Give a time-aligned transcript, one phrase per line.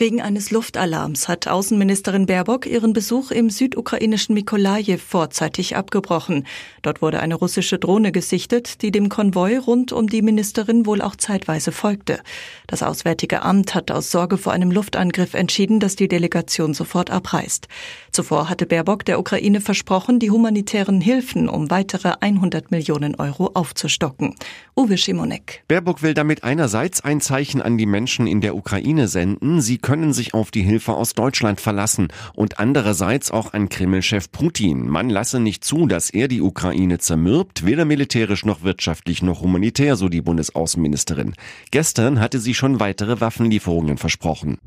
[0.00, 6.46] Wegen eines Luftalarms hat Außenministerin Baerbock ihren Besuch im südukrainischen Mikolajew vorzeitig abgebrochen.
[6.80, 11.16] Dort wurde eine russische Drohne gesichtet, die dem Konvoi rund um die Ministerin wohl auch
[11.16, 12.20] zeitweise folgte.
[12.66, 17.68] Das Auswärtige Amt hat aus Sorge vor einem Luftangriff entschieden, dass die Delegation sofort abreist.
[18.10, 24.34] Zuvor hatte Baerbock der Ukraine versprochen, die humanitären Hilfen um weitere 100 Millionen Euro aufzustocken.
[24.74, 25.62] Uwe Schimonek.
[25.68, 29.60] Baerbock will damit einerseits ein Zeichen an die Menschen in der Ukraine senden.
[29.60, 34.88] Sie können sich auf die Hilfe aus Deutschland verlassen und andererseits auch an Kreml-Chef Putin.
[34.88, 39.96] Man lasse nicht zu, dass er die Ukraine zermürbt, weder militärisch noch wirtschaftlich noch humanitär,
[39.96, 41.34] so die Bundesaußenministerin.
[41.72, 44.58] Gestern hatte sie schon weitere Waffenlieferungen versprochen.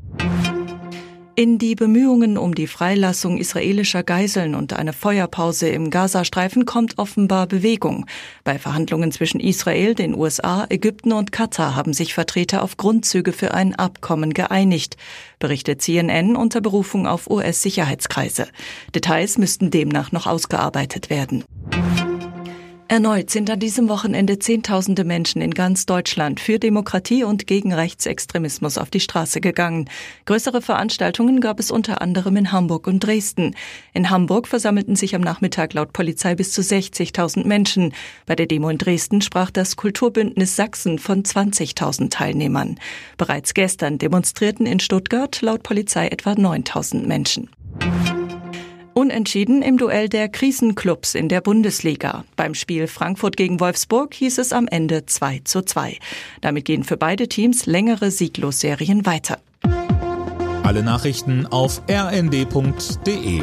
[1.36, 7.48] In die Bemühungen um die Freilassung israelischer Geiseln und eine Feuerpause im Gazastreifen kommt offenbar
[7.48, 8.06] Bewegung.
[8.44, 13.52] Bei Verhandlungen zwischen Israel, den USA, Ägypten und Katar haben sich Vertreter auf Grundzüge für
[13.52, 14.96] ein Abkommen geeinigt,
[15.40, 18.46] berichtet CNN unter Berufung auf US-Sicherheitskreise.
[18.94, 21.42] Details müssten demnach noch ausgearbeitet werden.
[22.86, 28.76] Erneut sind an diesem Wochenende Zehntausende Menschen in ganz Deutschland für Demokratie und gegen Rechtsextremismus
[28.76, 29.88] auf die Straße gegangen.
[30.26, 33.56] Größere Veranstaltungen gab es unter anderem in Hamburg und Dresden.
[33.94, 37.94] In Hamburg versammelten sich am Nachmittag laut Polizei bis zu 60.000 Menschen.
[38.26, 42.78] Bei der Demo in Dresden sprach das Kulturbündnis Sachsen von 20.000 Teilnehmern.
[43.16, 47.48] Bereits gestern demonstrierten in Stuttgart laut Polizei etwa 9.000 Menschen.
[48.94, 52.24] Unentschieden im Duell der Krisenclubs in der Bundesliga.
[52.36, 55.98] Beim Spiel Frankfurt gegen Wolfsburg hieß es am Ende 2 zu 2.
[56.40, 59.40] Damit gehen für beide Teams längere Sieglosserien weiter.
[60.62, 63.42] Alle Nachrichten auf rnd.de